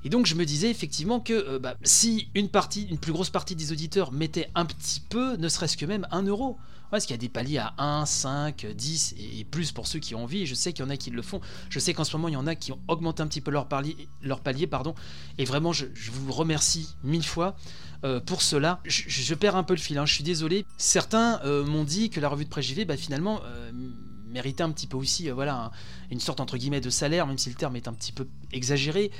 Et 0.06 0.10
donc 0.10 0.28
je 0.28 0.36
me 0.36 0.46
disais 0.46 0.70
effectivement 0.70 1.20
que 1.20 1.34
euh, 1.34 1.60
bah, 1.60 1.76
si 1.84 2.30
une 2.36 2.48
partie, 2.48 2.84
une 2.84 3.00
plus 3.00 3.12
grosse 3.12 3.32
partie 3.32 3.56
des 3.56 3.72
auditeurs 3.72 4.12
mettait 4.12 4.50
un 4.54 4.66
petit 4.66 5.00
peu, 5.02 5.36
ne 5.36 5.50
serait-ce 5.50 5.76
que 5.78 5.86
même 5.86 6.08
un 6.12 6.22
euro, 6.22 6.58
parce 6.92 7.08
qu'il 7.08 7.16
y 7.16 7.20
a 7.20 7.22
des 7.22 7.28
paliers 7.28 7.58
à 7.58 7.74
1, 7.80 8.06
5, 8.06 8.68
10 8.68 9.16
et 9.18 9.44
plus 9.44 9.72
pour 9.72 9.88
ceux 9.88 9.98
qui 9.98 10.14
ont 10.14 10.24
envie. 10.24 10.46
Je 10.46 10.54
sais 10.54 10.74
qu'il 10.74 10.86
y 10.86 10.88
en 10.88 10.92
a 10.92 10.98
qui 10.98 11.10
le 11.10 11.24
font. 11.24 11.42
Je 11.70 11.80
sais 11.80 11.96
qu'en 11.96 12.04
ce 12.04 12.16
moment, 12.16 12.28
il 12.28 12.34
y 12.34 12.38
en 12.38 12.46
a 12.46 12.54
qui 12.54 12.72
ont 12.72 12.80
augmenté 12.88 13.24
un 13.24 13.28
petit 13.28 13.42
peu 13.42 13.50
leur 13.50 13.68
palier, 13.68 14.08
leur 14.22 14.42
palier 14.42 14.68
pardon. 14.68 14.94
Et 15.40 15.44
vraiment, 15.46 15.74
je, 15.74 15.88
vous 16.12 16.32
remercie 16.32 16.96
mille 17.04 17.26
fois 17.26 17.56
euh, 18.04 18.20
pour 18.20 18.44
cela. 18.44 18.82
Je, 18.86 19.34
perds 19.34 19.56
un 19.56 19.64
peu 19.64 19.74
le 19.74 19.80
fil, 19.80 19.98
hein, 19.98 20.06
je 20.06 20.14
suis 20.14 20.24
désolé. 20.24 20.68
Certains 20.78 21.42
euh, 21.44 21.66
m'ont 21.66 21.84
dit 21.84 22.12
que 22.12 22.20
la 22.20 22.30
revue 22.30 22.46
de 22.46 22.50
presse 22.50 22.66
JV, 22.66 22.86
bah, 22.86 22.96
finalement, 22.96 23.42
méritait 24.30 24.64
un 24.64 24.72
petit 24.72 24.86
peu 24.86 24.98
aussi, 24.98 25.30
voilà, 25.30 25.56
un- 25.56 25.72
une 26.12 26.20
sorte 26.20 26.40
entre 26.40 26.58
guillemets 26.58 26.82
de 26.82 26.90
salaire, 26.92 27.26
même 27.26 27.38
si 27.40 27.50
le 27.50 27.56
terme 27.56 27.76
est 27.76 27.88
un 27.88 27.94
petit 27.94 28.12
peu 28.12 28.28
exagéré. 28.52 29.12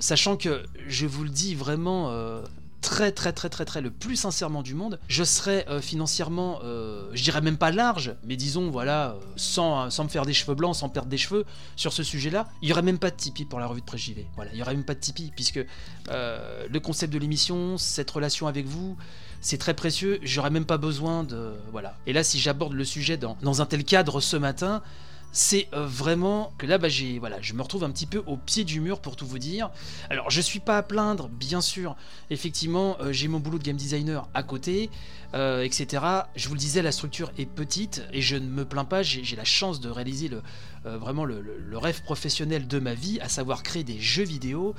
Sachant 0.00 0.36
que, 0.36 0.64
je 0.88 1.06
vous 1.06 1.24
le 1.24 1.30
dis 1.30 1.54
vraiment 1.54 2.10
euh, 2.10 2.42
très 2.80 3.12
très 3.12 3.32
très 3.32 3.48
très 3.48 3.64
très 3.64 3.80
le 3.80 3.90
plus 3.90 4.16
sincèrement 4.16 4.62
du 4.62 4.74
monde, 4.74 4.98
je 5.08 5.22
serais 5.22 5.66
euh, 5.68 5.80
financièrement, 5.80 6.60
euh, 6.64 7.08
je 7.12 7.22
dirais 7.22 7.40
même 7.40 7.58
pas 7.58 7.70
large, 7.70 8.14
mais 8.24 8.36
disons 8.36 8.70
voilà, 8.70 9.10
euh, 9.10 9.20
sans, 9.36 9.86
me 10.02 10.08
faire 10.08 10.24
des 10.24 10.32
cheveux 10.32 10.54
blancs, 10.54 10.76
sans 10.76 10.88
perdre 10.88 11.08
des 11.08 11.18
cheveux 11.18 11.44
sur 11.76 11.92
ce 11.92 12.02
sujet-là, 12.02 12.48
il 12.62 12.68
y 12.68 12.72
aurait 12.72 12.82
même 12.82 12.98
pas 12.98 13.10
de 13.10 13.16
Tipeee 13.16 13.44
pour 13.44 13.60
la 13.60 13.66
revue 13.66 13.80
de 13.80 13.86
presse 13.86 14.00
JV. 14.00 14.26
Voilà, 14.36 14.50
il 14.52 14.58
y 14.58 14.62
aurait 14.62 14.74
même 14.74 14.84
pas 14.84 14.94
de 14.94 15.00
Tipeee 15.00 15.32
puisque 15.34 15.60
le 16.08 16.78
concept 16.78 17.12
de 17.12 17.18
l'émission, 17.18 17.78
cette 17.78 18.10
relation 18.10 18.46
avec 18.46 18.66
vous, 18.66 18.96
c'est 19.40 19.58
très 19.58 19.74
précieux. 19.74 20.18
J'aurais 20.22 20.50
même 20.50 20.66
pas 20.66 20.78
besoin 20.78 21.24
de 21.24 21.52
voilà. 21.70 21.96
Et 22.06 22.12
là, 22.12 22.24
si 22.24 22.38
j'aborde 22.38 22.72
le 22.72 22.84
sujet 22.84 23.16
dans 23.16 23.62
un 23.62 23.66
tel 23.66 23.84
cadre 23.84 24.20
ce 24.20 24.36
matin, 24.36 24.82
c'est 25.32 25.68
euh, 25.72 25.86
vraiment 25.86 26.52
que 26.58 26.66
là, 26.66 26.78
bah, 26.78 26.88
j'ai 26.88 27.18
voilà, 27.18 27.40
je 27.40 27.54
me 27.54 27.62
retrouve 27.62 27.84
un 27.84 27.90
petit 27.90 28.06
peu 28.06 28.22
au 28.26 28.36
pied 28.36 28.64
du 28.64 28.80
mur 28.80 29.00
pour 29.00 29.16
tout 29.16 29.26
vous 29.26 29.38
dire. 29.38 29.70
Alors, 30.08 30.30
je 30.30 30.40
suis 30.40 30.60
pas 30.60 30.78
à 30.78 30.82
plaindre, 30.82 31.28
bien 31.28 31.60
sûr. 31.60 31.96
Effectivement, 32.30 32.96
euh, 33.00 33.12
j'ai 33.12 33.28
mon 33.28 33.38
boulot 33.38 33.58
de 33.58 33.62
game 33.62 33.76
designer 33.76 34.28
à 34.34 34.42
côté, 34.42 34.90
euh, 35.34 35.62
etc. 35.62 36.04
Je 36.34 36.48
vous 36.48 36.54
le 36.54 36.60
disais, 36.60 36.82
la 36.82 36.92
structure 36.92 37.30
est 37.38 37.46
petite 37.46 38.02
et 38.12 38.20
je 38.20 38.36
ne 38.36 38.48
me 38.48 38.64
plains 38.64 38.84
pas. 38.84 39.02
J'ai 39.02 39.22
j'ai 39.22 39.36
la 39.36 39.44
chance 39.44 39.80
de 39.80 39.88
réaliser 39.88 40.28
le, 40.28 40.42
euh, 40.86 40.96
vraiment 40.96 41.26
le, 41.26 41.42
rêve 41.74 42.02
professionnel 42.02 42.66
de 42.66 42.78
ma 42.78 42.94
vie, 42.94 43.20
à 43.20 43.28
savoir 43.28 43.62
créer 43.62 43.84
des 43.84 44.00
jeux 44.00 44.24
vidéo. 44.24 44.74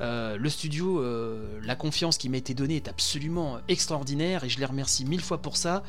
Euh, 0.00 0.36
le 0.36 0.48
studio, 0.48 1.00
euh, 1.00 1.60
la 1.62 1.74
confiance 1.74 2.18
qui 2.18 2.28
m'a 2.28 2.38
été 2.38 2.54
donnée 2.54 2.76
est 2.76 2.88
absolument 2.88 3.58
extraordinaire 3.68 4.44
et 4.44 4.48
je 4.48 4.58
les 4.58 4.64
remercie 4.64 5.04
mille 5.04 5.20
fois 5.20 5.38
pour 5.38 5.56
ça. 5.56 5.82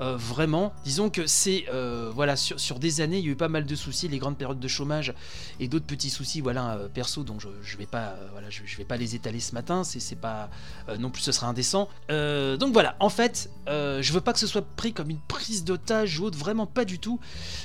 Vraiment, 0.00 0.72
disons 0.84 1.10
que 1.10 1.28
c'est 1.28 1.66
voilà 2.12 2.34
sur, 2.34 2.58
sur 2.58 2.80
des 2.80 3.00
années, 3.02 3.20
il 3.20 3.24
y 3.24 3.28
a 3.28 3.32
eu 3.32 3.36
pas 3.36 3.48
mal 3.48 3.64
de 3.64 3.74
soucis, 3.76 4.08
les 4.08 4.18
grandes 4.18 4.36
périodes 4.36 4.58
de 4.58 4.66
chômage 4.66 5.14
et 5.60 5.68
d'autres 5.68 5.86
petits 5.86 6.10
soucis, 6.10 6.40
voilà, 6.40 6.76
perso, 6.92 7.22
donc 7.22 7.40
je, 7.40 7.46
je 7.62 7.76
vais 7.76 7.86
pas, 7.86 8.16
voilà, 8.32 8.50
je, 8.50 8.62
je 8.66 8.76
vais 8.78 8.84
pas 8.84 8.96
les 8.96 9.14
étaler 9.14 9.38
ce 9.38 9.54
matin, 9.54 9.84
c'est 9.84 10.18
pas, 10.18 10.50
non 10.98 11.10
plus 11.10 11.22
ce 11.22 11.30
serait 11.30 11.46
indécent. 11.46 11.88
Donc 12.08 12.72
voilà, 12.72 12.96
en 12.98 13.10
fait, 13.10 13.48
je 13.68 14.12
veux 14.12 14.20
pas 14.20 14.32
que 14.32 14.40
ce 14.40 14.48
soit 14.48 14.66
pris 14.74 14.92
comme 14.92 15.08
une 15.08 15.20
prise 15.20 15.62
d'otage 15.62 16.18
ou 16.18 16.24
autre, 16.24 16.36
vraiment 16.36 16.66
pas 16.66 16.84
du 16.84 16.98
tout, 16.98 17.20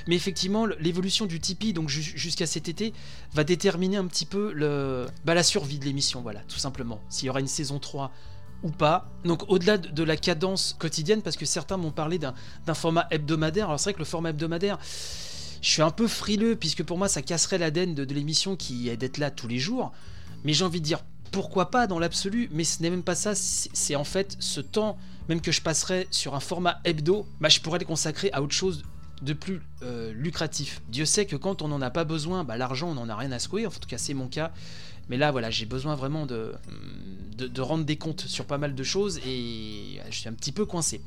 mais 0.05 0.15
effectivement, 0.15 0.67
l'évolution 0.67 1.25
du 1.25 1.36
Tipeee, 1.39 1.73
donc 1.73 1.89
ju- 1.89 2.13
jusqu'à 2.15 2.45
cet 2.45 2.69
été, 2.69 2.93
va 3.33 3.43
déterminer 3.43 3.97
un 3.97 4.05
petit 4.07 4.25
peu 4.25 4.53
bah, 5.25 5.33
la 5.33 5.43
survie 5.43 5.79
de 5.79 5.85
l'émission, 5.85 6.21
voilà, 6.21 6.41
tout 6.47 6.59
simplement. 6.59 6.99
S'il 7.09 7.27
y 7.27 7.29
aura 7.29 7.39
une 7.39 7.47
saison 7.47 7.79
3 7.79 8.11
ou 8.63 8.71
pas. 8.71 9.09
Donc 9.23 9.43
au-delà 9.49 9.77
de 9.77 10.03
la 10.03 10.17
cadence 10.17 10.75
quotidienne, 10.79 11.21
parce 11.21 11.37
que 11.37 11.45
certains 11.45 11.77
m'ont 11.77 11.91
parlé 11.91 12.17
d'un 12.17 12.33
format 12.73 13.07
hebdomadaire, 13.11 13.67
alors 13.67 13.79
c'est 13.79 13.85
vrai 13.91 13.93
que 13.93 13.99
le 13.99 14.05
format 14.05 14.29
hebdomadaire, 14.31 14.79
je 15.61 15.69
suis 15.69 15.81
un 15.81 15.91
peu 15.91 16.07
frileux, 16.07 16.55
puisque 16.55 16.83
pour 16.83 16.97
moi 16.97 17.07
ça 17.07 17.21
casserait 17.21 17.57
l'ADN 17.57 17.93
de, 17.93 18.05
de 18.05 18.13
l'émission 18.13 18.55
qui 18.55 18.89
est 18.89 18.97
d'être 18.97 19.17
là 19.19 19.31
tous 19.31 19.47
les 19.47 19.59
jours, 19.59 19.91
mais 20.43 20.53
j'ai 20.53 20.65
envie 20.65 20.81
de 20.81 20.85
dire 20.85 21.03
pourquoi 21.31 21.69
pas 21.71 21.87
dans 21.87 21.99
l'absolu, 21.99 22.49
mais 22.51 22.63
ce 22.63 22.81
n'est 22.81 22.89
même 22.89 23.03
pas 23.03 23.15
ça, 23.15 23.35
c'est 23.35 23.69
c'est 23.73 23.95
en 23.95 24.03
fait 24.03 24.35
ce 24.39 24.61
temps 24.61 24.97
même 25.29 25.41
que 25.41 25.51
je 25.51 25.61
passerais 25.61 26.07
sur 26.09 26.35
un 26.35 26.39
format 26.39 26.79
hebdo, 26.85 27.27
bah, 27.41 27.49
je 27.49 27.59
pourrais 27.59 27.79
le 27.79 27.85
consacrer 27.85 28.31
à 28.31 28.41
autre 28.41 28.53
chose 28.53 28.83
de 29.21 29.33
plus 29.33 29.61
euh, 29.83 30.13
lucratif. 30.13 30.81
Dieu 30.89 31.05
sait 31.05 31.25
que 31.25 31.35
quand 31.35 31.61
on 31.61 31.67
n'en 31.67 31.81
a 31.81 31.89
pas 31.89 32.03
besoin, 32.03 32.43
bah, 32.43 32.57
l'argent 32.57 32.89
on 32.89 32.93
n'en 32.95 33.09
a 33.09 33.15
rien 33.15 33.31
à 33.31 33.39
secouer, 33.39 33.65
en 33.65 33.71
tout 33.71 33.87
cas 33.87 33.97
c'est 33.97 34.13
mon 34.13 34.27
cas. 34.27 34.51
Mais 35.09 35.17
là 35.17 35.31
voilà, 35.31 35.49
j'ai 35.49 35.65
besoin 35.65 35.95
vraiment 35.95 36.25
de, 36.25 36.53
de, 37.37 37.61
rendre 37.61 37.85
des 37.85 37.95
comptes 37.95 38.21
sur 38.21 38.45
pas 38.45 38.57
mal 38.57 38.75
de 38.75 38.83
choses 38.83 39.19
et 39.25 40.01
je 40.09 40.15
suis 40.17 40.27
un 40.27 40.33
petit 40.33 40.51
peu 40.51 40.65
coincé. 40.65 41.01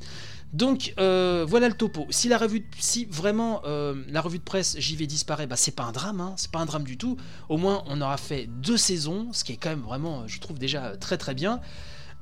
Donc 0.55 0.95
euh, 0.99 1.45
voilà 1.47 1.69
le 1.69 1.75
topo. 1.75 2.07
Si 2.09 2.29
la 2.29 2.39
revue, 2.39 2.61
de- 2.61 2.67
si 2.79 3.05
vraiment 3.05 3.61
euh, 3.67 3.95
la 4.09 4.23
revue 4.23 4.39
de 4.39 4.43
presse 4.45 4.79
JV 4.79 5.07
disparaît, 5.07 5.47
bah 5.47 5.57
c'est 5.57 5.77
pas 5.77 5.85
un 5.85 5.93
drame, 5.93 6.21
hein, 6.21 6.33
c'est 6.37 6.51
pas 6.51 6.61
un 6.61 6.67
drame 6.67 6.85
du 6.85 6.97
tout. 6.97 7.19
Au 7.51 7.59
moins 7.59 7.85
on 7.87 8.01
aura 8.01 8.17
fait 8.17 8.47
deux 8.47 8.79
saisons, 8.79 9.29
ce 9.33 9.45
qui 9.45 9.53
est 9.53 9.57
quand 9.57 9.71
même 9.71 9.83
vraiment, 9.83 10.27
je 10.27 10.41
trouve 10.41 10.59
déjà 10.59 10.97
très 10.97 11.19
très 11.19 11.35
bien. 11.35 11.61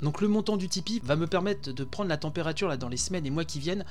Donc 0.02 0.20
le 0.20 0.28
montant 0.28 0.56
du 0.56 0.68
Tipeee 0.68 1.00
va 1.04 1.16
me 1.16 1.26
permettre 1.26 1.72
de 1.72 1.84
prendre 1.84 2.08
la 2.08 2.16
température 2.16 2.68
là 2.68 2.76
dans 2.76 2.88
les 2.88 2.96
semaines 2.96 3.26
et 3.26 3.30
mois 3.30 3.44
qui 3.44 3.60
viennent 3.60 3.84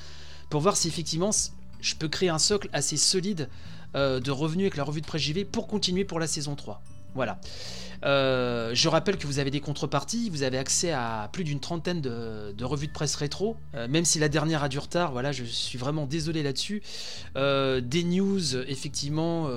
pour 0.50 0.62
voir 0.62 0.78
si 0.78 0.88
effectivement 0.88 1.32
je 1.82 1.96
peux 1.96 2.08
créer 2.08 2.30
un 2.30 2.40
socle 2.40 2.70
assez 2.74 2.98
solide 2.98 3.50
euh, 3.96 4.20
de 4.20 4.32
revenus 4.32 4.66
avec 4.66 4.78
la 4.78 4.84
revue 4.84 5.02
de 5.02 5.06
presse 5.06 5.22
JV 5.22 5.46
pour 5.46 5.68
continuer 5.68 6.06
pour 6.06 6.20
la 6.20 6.28
saison 6.28 6.56
3. 6.56 6.82
Voilà. 7.18 7.40
Euh, 8.06 8.76
je 8.76 8.90
rappelle 8.90 9.18
que 9.18 9.26
vous 9.26 9.40
avez 9.40 9.50
des 9.50 9.60
contreparties, 9.60 10.30
vous 10.30 10.44
avez 10.44 10.60
accès 10.60 10.92
à 10.92 11.30
plus 11.34 11.44
d'une 11.44 11.60
trentaine 11.60 12.00
de, 12.00 12.64
revues 12.64 12.86
de 12.86 12.92
presse 12.92 13.16
rétro, 13.16 13.58
euh, 13.74 13.88
même 13.88 14.06
si 14.06 14.20
la 14.20 14.30
dernière 14.30 14.62
a 14.62 14.70
du 14.70 14.78
retard, 14.78 15.12
voilà, 15.12 15.32
je 15.32 15.44
suis 15.44 15.80
vraiment 15.80 16.06
désolé 16.06 16.44
là-dessus. 16.44 16.84
Euh, 17.38 17.82
des 17.82 18.04
news, 18.04 18.56
effectivement, 18.56 19.50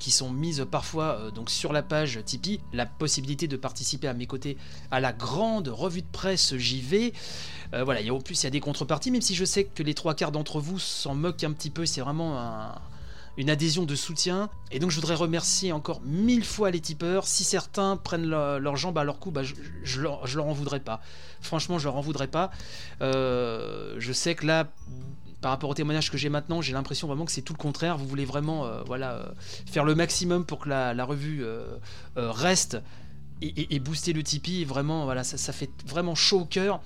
qui 0.00 0.10
sont 0.10 0.32
mises 0.32 0.66
parfois 0.68 1.30
donc 1.32 1.50
sur 1.50 1.72
la 1.72 1.84
page 1.84 2.18
Tipeee, 2.24 2.58
la 2.72 2.84
possibilité 2.84 3.46
de 3.46 3.56
participer 3.56 4.08
à 4.08 4.14
mes 4.14 4.26
côtés 4.26 4.56
à 4.90 4.98
la 4.98 5.12
grande 5.12 5.68
revue 5.68 6.02
de 6.02 6.10
presse 6.10 6.56
JV. 6.56 7.12
Voilà, 7.72 8.00
et 8.00 8.10
en 8.10 8.20
plus 8.20 8.42
il 8.42 8.44
y 8.44 8.46
a 8.48 8.50
des 8.50 8.58
contreparties, 8.60 9.12
même 9.12 9.22
si 9.22 9.36
je 9.36 9.44
sais 9.44 9.64
que 9.64 9.84
les 9.84 9.94
trois 9.94 10.14
quarts 10.14 10.32
d'entre 10.32 10.58
vous 10.58 10.80
s'en 10.80 11.14
moquent 11.14 11.44
un 11.44 11.52
petit 11.52 11.70
peu, 11.70 11.86
c'est 11.86 12.00
vraiment 12.00 12.40
un- 12.40 12.74
une 13.36 13.50
adhésion 13.50 13.84
de 13.84 13.94
soutien. 13.94 14.50
Et 14.70 14.78
donc 14.78 14.90
je 14.90 14.96
voudrais 14.96 15.14
remercier 15.14 15.72
encore 15.72 16.00
mille 16.02 16.44
fois 16.44 16.70
les 16.70 16.80
tipeurs. 16.80 17.26
Si 17.26 17.44
certains 17.44 17.96
prennent 17.96 18.26
leur- 18.26 18.60
leurs 18.60 18.76
jambes 18.76 18.98
à 18.98 19.04
leur 19.04 19.18
cou, 19.18 19.30
bah, 19.30 19.42
je, 19.42 19.54
je 19.84 20.00
leur, 20.00 20.46
en 20.46 20.52
voudrais 20.52 20.80
pas. 20.80 21.00
Franchement, 21.40 21.78
je 21.78 21.84
leur 21.84 21.96
en 21.96 22.00
voudrais 22.00 22.28
pas. 22.28 22.50
Euh, 23.00 23.94
je 23.98 24.12
sais 24.12 24.34
que 24.34 24.46
là, 24.46 24.68
par 25.40 25.50
rapport 25.50 25.70
au 25.70 25.74
témoignage 25.74 26.10
que 26.10 26.18
j'ai 26.18 26.28
maintenant, 26.28 26.60
j'ai 26.60 26.72
l'impression 26.72 27.08
vraiment 27.08 27.24
que 27.24 27.32
c'est 27.32 27.42
tout 27.42 27.52
le 27.52 27.58
contraire. 27.58 27.96
Vous 27.96 28.06
voulez 28.06 28.24
vraiment 28.24 28.64
euh, 28.64 28.82
voilà, 28.86 29.12
euh, 29.12 29.26
faire 29.66 29.84
le 29.84 29.94
maximum 29.94 30.44
pour 30.44 30.60
que 30.60 30.68
la, 30.68 31.04
revue 31.04 31.44
reste 32.16 32.78
et, 33.40 33.80
booster 33.80 34.12
le 34.12 34.22
Tipeee. 34.22 34.64
Vraiment, 34.64 35.04
voilà, 35.04 35.24
ça, 35.24 35.36
ça 35.36 35.52
fait 35.52 35.70
vraiment 35.86 36.14
chaud 36.14 36.40
au 36.40 36.44
cœur. 36.44 36.80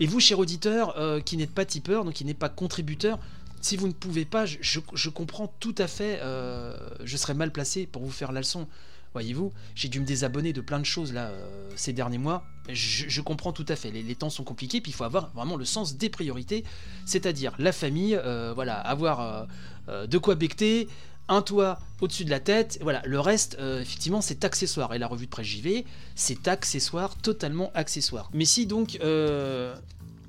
Et 0.00 0.06
vous, 0.06 0.20
cher 0.20 0.38
auditeur, 0.38 0.96
qui 1.24 1.36
n'êtes 1.36 1.54
pas 1.54 1.64
tipeur, 1.64 2.04
donc 2.04 2.14
qui 2.14 2.24
n'êtes 2.24 2.38
pas 2.38 2.48
contributeur, 2.48 3.18
si 3.62 3.76
vous 3.76 3.86
ne 3.86 3.92
pouvez 3.92 4.24
pas, 4.24 4.44
je, 4.44 5.08
comprends 5.08 5.46
tout 5.60 5.74
à 5.78 5.86
fait, 5.86 6.18
euh, 6.20 6.76
je 7.04 7.16
serais 7.16 7.32
mal 7.32 7.52
placé 7.52 7.86
pour 7.86 8.02
vous 8.02 8.10
faire 8.10 8.32
la 8.32 8.40
leçon. 8.40 8.66
Voyez-vous, 9.12 9.52
j'ai 9.76 9.88
dû 9.88 10.00
me 10.00 10.04
désabonner 10.04 10.52
de 10.52 10.60
plein 10.60 10.80
de 10.80 10.84
choses 10.84 11.12
là 11.12 11.26
euh, 11.26 11.70
ces 11.76 11.92
derniers 11.92 12.18
mois. 12.18 12.44
Je, 12.68 13.20
comprends 13.20 13.52
tout 13.52 13.66
à 13.68 13.76
fait. 13.76 13.92
Les, 13.92 14.14
temps 14.16 14.30
sont 14.30 14.42
compliqués, 14.42 14.80
puis 14.80 14.90
il 14.90 14.94
faut 14.94 15.04
avoir 15.04 15.30
vraiment 15.32 15.56
le 15.56 15.64
sens 15.64 15.96
des 15.96 16.08
priorités, 16.08 16.64
c'est-à-dire 17.06 17.54
la 17.58 17.70
famille, 17.70 18.16
euh, 18.16 18.52
voilà, 18.52 18.74
avoir 18.74 19.46
de 19.88 20.18
quoi 20.18 20.34
becter, 20.34 20.88
un 21.28 21.40
toit 21.40 21.78
au-dessus 22.00 22.24
de 22.24 22.30
la 22.30 22.40
tête. 22.40 22.78
Voilà, 22.82 23.00
le 23.04 23.20
reste, 23.20 23.58
effectivement, 23.80 24.22
c'est 24.22 24.44
accessoire. 24.44 24.92
Et 24.92 24.98
la 24.98 25.06
revue 25.06 25.26
de 25.26 25.30
presse 25.30 25.46
JV, 25.46 25.84
c'est 26.16 26.48
accessoire, 26.48 27.16
totalement 27.16 27.70
accessoire. 27.74 28.28
Mais 28.34 28.44
si 28.44 28.66
donc 28.66 28.98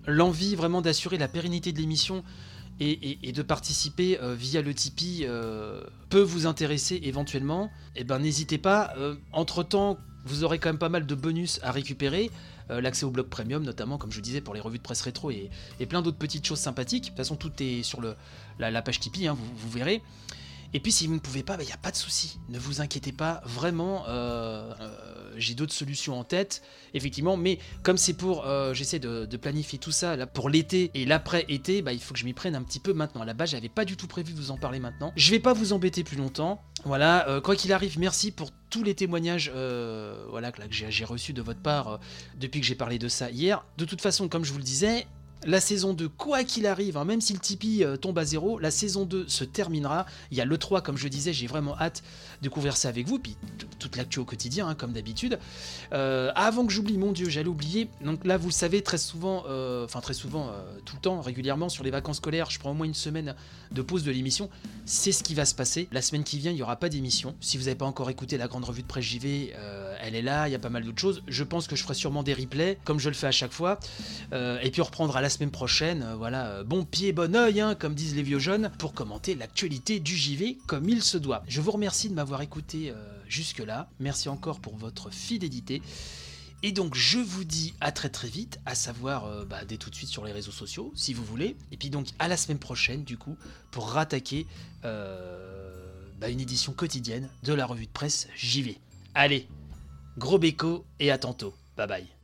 l'envie 0.05 0.55
vraiment 0.55 0.81
d'assurer 0.81 1.17
la 1.17 1.27
pérennité 1.27 1.71
de 1.71 1.79
l'émission 1.79 2.23
et, 2.79 2.91
et- 2.91 3.29
et 3.29 3.31
de 3.31 3.41
participer 3.41 4.19
euh, 4.21 4.33
via 4.35 4.61
le 4.61 4.73
Tipeee 4.73 5.25
euh, 5.25 5.83
peut 6.09 6.21
vous 6.21 6.47
intéresser 6.47 6.99
éventuellement, 7.03 7.71
eh 7.95 8.03
ben 8.03 8.19
n'hésitez 8.19 8.57
pas. 8.57 8.93
entre 9.31 9.63
temps, 9.63 9.97
vous 10.25 10.43
aurez 10.43 10.57
quand 10.59 10.69
même 10.69 10.77
pas 10.79 10.89
mal 10.89 11.05
de 11.05 11.15
bonus 11.15 11.59
à 11.63 11.71
récupérer. 11.71 12.31
Euh, 12.71 12.79
L'accès 12.79 13.05
au 13.05 13.11
blog 13.11 13.27
premium, 13.27 13.61
notamment, 13.63 13.97
comme 13.97 14.11
je 14.11 14.21
disais, 14.21 14.39
pour 14.39 14.53
les 14.53 14.61
revues 14.61 14.77
de 14.77 14.83
presse 14.83 15.01
rétro 15.01 15.31
et, 15.31 15.49
et 15.81 15.85
plein 15.85 16.01
d'autres 16.01 16.17
petites 16.17 16.45
choses 16.47 16.59
sympathiques. 16.59 17.03
De 17.03 17.07
toute 17.09 17.17
façon, 17.17 17.35
tout 17.35 17.51
est 17.59 17.83
sur 17.83 17.99
la, 18.57 18.81
page 18.81 18.99
Tipeee, 19.01 19.27
hein, 19.27 19.35
vous, 19.37 19.69
verrez. 19.69 20.01
Et 20.73 20.79
puis 20.79 20.91
si 20.91 21.05
vous 21.07 21.13
ne 21.13 21.19
pouvez 21.19 21.43
pas, 21.43 21.57
il 21.59 21.65
n'y 21.65 21.73
a 21.73 21.77
pas 21.77 21.91
de 21.91 21.97
souci. 21.97 22.39
Ne 22.49 22.57
vous 22.57 22.79
inquiétez 22.81 23.11
pas, 23.11 23.41
vraiment, 23.45 24.05
euh, 24.07 24.73
euh, 24.79 25.22
j'ai 25.37 25.53
d'autres 25.53 25.73
solutions 25.73 26.19
en 26.19 26.23
tête, 26.23 26.61
effectivement. 26.93 27.37
Mais 27.37 27.59
comme 27.83 27.97
c'est 27.97 28.13
pour, 28.13 28.45
euh, 28.45 28.73
j'essaie 28.73 28.99
de, 28.99 29.25
planifier 29.37 29.79
tout 29.79 29.91
ça 29.91 30.25
pour 30.27 30.49
l'été 30.49 30.91
et 30.93 31.05
l'après-été, 31.05 31.81
bah, 31.81 31.91
il 31.91 31.99
faut 31.99 32.13
que 32.13 32.19
je 32.19 32.25
m'y 32.25 32.33
prenne 32.33 32.55
un 32.55 32.61
petit 32.61 32.79
peu 32.79 32.93
maintenant. 32.93 33.21
À 33.21 33.25
la 33.25 33.33
base, 33.33 33.51
j'avais 33.51 33.69
pas 33.69 33.83
du 33.83 33.97
tout 33.97 34.07
prévu 34.07 34.33
de 34.33 34.37
vous 34.37 34.51
en 34.51 34.57
parler 34.57 34.79
maintenant. 34.79 35.11
Je 35.15 35.31
vais 35.31 35.39
pas 35.39 35.53
vous 35.53 35.73
embêter 35.73 36.03
plus 36.03 36.17
longtemps. 36.17 36.63
Voilà, 36.85 37.27
euh, 37.29 37.41
quoi 37.41 37.55
qu'il 37.55 37.73
arrive, 37.73 37.99
merci 37.99 38.31
pour 38.31 38.51
tous 38.69 38.83
les 38.83 38.95
témoignages 38.95 39.51
euh, 39.55 40.25
voilà, 40.29 40.51
que, 40.51 40.61
j'ai 40.69 41.05
reçus 41.05 41.33
de 41.33 41.41
votre 41.41 41.61
part 41.61 41.99
depuis 42.39 42.61
que 42.61 42.67
j'ai 42.67 42.75
parlé 42.75 42.99
de 42.99 43.07
ça 43.07 43.29
hier. 43.29 43.65
De 43.77 43.85
toute 43.85 44.01
façon, 44.01 44.27
comme 44.27 44.45
je 44.45 44.51
vous 44.51 44.57
le 44.59 44.63
disais, 44.63 45.07
la 45.45 45.59
saison 45.59 45.93
2, 45.93 46.09
quoi 46.09 46.43
qu'il 46.43 46.65
arrive, 46.65 46.97
hein, 46.97 47.05
même 47.05 47.21
si 47.21 47.33
le 47.33 47.39
Tipeee 47.39 47.83
euh, 47.83 47.97
tombe 47.97 48.17
à 48.17 48.25
zéro, 48.25 48.59
la 48.59 48.71
saison 48.71 49.05
2 49.05 49.27
se 49.27 49.43
terminera. 49.43 50.05
Il 50.31 50.37
y 50.37 50.41
a 50.41 50.45
le 50.45 50.57
3, 50.57 50.81
comme 50.81 50.97
je 50.97 51.07
disais, 51.07 51.33
j'ai 51.33 51.47
vraiment 51.47 51.77
hâte 51.77 52.03
de 52.41 52.49
couvrir 52.49 52.77
ça 52.77 52.89
avec 52.89 53.07
vous, 53.07 53.19
puis 53.19 53.37
toute 53.79 53.95
l'actu 53.95 54.19
au 54.19 54.25
quotidien, 54.25 54.67
hein, 54.67 54.75
comme 54.75 54.93
d'habitude. 54.93 55.39
Euh, 55.91 56.31
avant 56.35 56.65
que 56.65 56.71
j'oublie, 56.71 56.97
mon 56.97 57.11
Dieu, 57.11 57.29
j'allais 57.29 57.49
oublier. 57.49 57.89
Donc 58.03 58.25
là, 58.25 58.37
vous 58.37 58.47
le 58.47 58.53
savez, 58.53 58.81
très 58.81 58.97
souvent, 58.97 59.43
euh, 59.47 59.85
enfin 59.85 60.01
très 60.01 60.13
souvent, 60.13 60.51
tout 60.85 60.95
le 60.95 61.01
temps, 61.01 61.21
régulièrement, 61.21 61.69
sur 61.69 61.83
les 61.83 61.91
vacances 61.91 62.17
scolaires, 62.17 62.49
je 62.49 62.59
prends 62.59 62.71
au 62.71 62.75
moins 62.75 62.85
une 62.85 62.93
semaine 62.93 63.35
de 63.71 63.81
pause 63.81 64.03
de 64.03 64.11
l'émission. 64.11 64.49
C'est 64.85 65.11
ce 65.11 65.23
qui 65.23 65.33
va 65.33 65.45
se 65.45 65.55
passer. 65.55 65.87
La 65.91 66.01
semaine 66.01 66.23
qui 66.23 66.37
vient, 66.37 66.51
il 66.51 66.55
n'y 66.55 66.61
aura 66.61 66.75
pas 66.75 66.89
d'émission. 66.89 67.35
Si 67.41 67.57
vous 67.57 67.65
n'avez 67.65 67.75
pas 67.75 67.85
encore 67.85 68.09
écouté 68.09 68.37
la 68.37 68.47
grande 68.47 68.65
revue 68.65 68.81
de 68.81 68.87
presse 68.87 69.05
JV, 69.05 69.53
elle 70.01 70.15
est 70.15 70.21
là, 70.21 70.47
il 70.47 70.51
y 70.51 70.55
a 70.55 70.59
pas 70.59 70.69
mal 70.69 70.83
d'autres 70.83 70.99
choses. 70.99 71.23
Je 71.27 71.43
pense 71.43 71.67
que 71.67 71.75
je 71.75 71.83
ferai 71.83 71.93
sûrement 71.93 72.23
des 72.23 72.33
replays, 72.33 72.77
comme 72.83 72.99
je 72.99 73.09
le 73.09 73.15
fais 73.15 73.27
à 73.27 73.31
chaque 73.31 73.53
fois. 73.53 73.79
Et 74.31 74.71
puis 74.71 74.81
on 74.81 74.85
reprendra 74.85 75.21
la 75.21 75.29
semaine 75.33 75.51
prochaine, 75.51 76.03
euh, 76.03 76.15
voilà, 76.15 76.47
euh, 76.47 76.63
bon 76.63 76.85
pied, 76.85 77.11
bon 77.11 77.35
oeil, 77.35 77.59
hein, 77.59 77.75
comme 77.75 77.95
disent 77.95 78.15
les 78.15 78.23
vieux 78.23 78.39
jeunes, 78.39 78.71
pour 78.77 78.93
commenter 78.93 79.35
l'actualité 79.35 79.99
du 79.99 80.15
JV 80.15 80.57
comme 80.67 80.87
il 80.87 81.03
se 81.03 81.17
doit. 81.17 81.43
Je 81.47 81.59
vous 81.59 81.71
remercie 81.71 82.09
de 82.09 82.13
m'avoir 82.13 82.41
écouté 82.41 82.91
euh, 82.91 82.95
jusque-là. 83.27 83.89
Merci 83.99 84.29
encore 84.29 84.59
pour 84.59 84.77
votre 84.77 85.11
fidélité. 85.11 85.81
Et 86.61 86.71
donc 86.71 86.95
je 86.95 87.17
vous 87.17 87.43
dis 87.43 87.73
à 87.81 87.91
très 87.91 88.09
très 88.09 88.29
vite, 88.29 88.59
à 88.65 88.73
savoir 88.73 89.45
bah, 89.45 89.65
dès 89.65 89.75
tout 89.75 89.89
de 89.89 89.95
suite 89.95 90.07
sur 90.07 90.23
les 90.23 90.31
réseaux 90.31 90.53
sociaux, 90.53 90.93
si 90.95 91.13
vous 91.13 91.25
voulez. 91.25 91.57
Et 91.73 91.77
puis 91.77 91.89
donc 91.89 92.07
à 92.19 92.29
la 92.29 92.37
semaine 92.37 92.59
prochaine, 92.59 93.03
du 93.03 93.17
coup, 93.17 93.35
pour 93.71 93.89
rattaquer 93.89 94.47
bah, 94.81 96.29
une 96.29 96.39
édition 96.39 96.71
quotidienne 96.71 97.27
de 97.43 97.51
la 97.51 97.65
revue 97.65 97.87
de 97.87 97.91
presse 97.91 98.29
JV. 98.37 98.77
Allez, 99.13 99.45
gros 100.17 100.37
béco 100.37 100.85
et 101.01 101.11
à 101.11 101.17
tantôt. 101.17 101.53
Bye 101.75 101.87
bye. 101.87 102.22